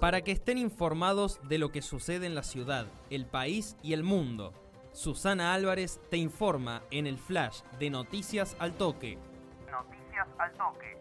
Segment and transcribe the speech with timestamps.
[0.00, 4.04] para que estén informados de lo que sucede en la ciudad, el país y el
[4.04, 4.52] mundo.
[4.92, 9.18] Susana Álvarez te informa en el flash de Noticias al Toque.
[9.70, 10.98] Noticias al Toque.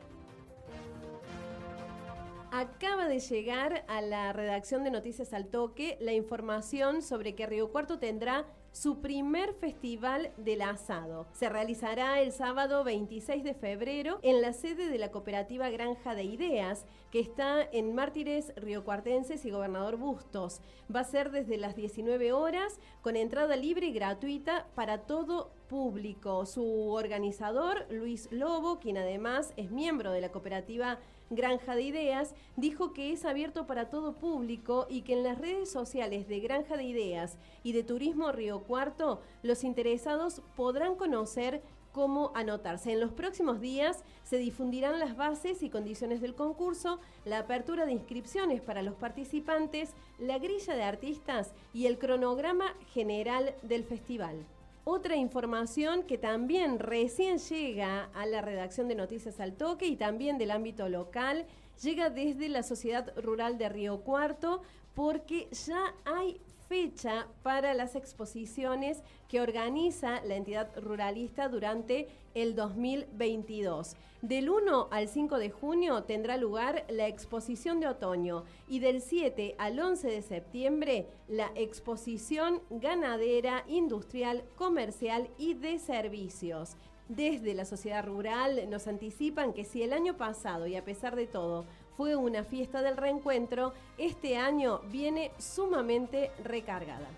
[2.52, 7.72] Acaba de llegar a la redacción de Noticias al Toque la información sobre que Río
[7.74, 11.28] Cuarto tendrá su primer festival del asado.
[11.34, 16.24] Se realizará el sábado 26 de febrero en la sede de la cooperativa Granja de
[16.24, 20.62] Ideas, que está en Mártires Riocuartenses y Gobernador Bustos.
[20.94, 26.46] Va a ser desde las 19 horas con entrada libre y gratuita para todo público.
[26.46, 31.00] Su organizador, Luis Lobo, quien además es miembro de la cooperativa
[31.30, 35.70] Granja de Ideas, dijo que es abierto para todo público y que en las redes
[35.70, 42.32] sociales de Granja de Ideas y de Turismo Río Cuarto, los interesados podrán conocer cómo
[42.36, 42.94] anotarse.
[42.94, 47.92] En los próximos días se difundirán las bases y condiciones del concurso, la apertura de
[47.92, 54.46] inscripciones para los participantes, la grilla de artistas y el cronograma general del festival.
[54.90, 60.38] Otra información que también recién llega a la redacción de Noticias al Toque y también
[60.38, 61.46] del ámbito local,
[61.84, 64.62] llega desde la Sociedad Rural de Río Cuarto
[64.98, 73.96] porque ya hay fecha para las exposiciones que organiza la entidad ruralista durante el 2022.
[74.24, 79.54] Del 1 al 5 de junio tendrá lugar la exposición de otoño y del 7
[79.60, 86.76] al 11 de septiembre la exposición ganadera, industrial, comercial y de servicios.
[87.08, 91.28] Desde la sociedad rural nos anticipan que si el año pasado y a pesar de
[91.28, 91.66] todo
[91.98, 97.10] fue una fiesta del reencuentro, este año viene sumamente recargada.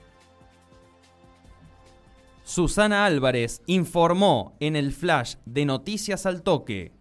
[2.44, 6.99] Susana Álvarez informó en el flash de Noticias al Toque.